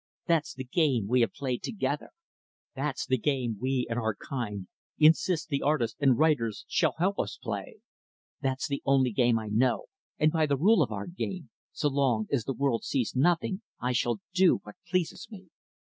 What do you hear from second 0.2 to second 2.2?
That's the game we have played together.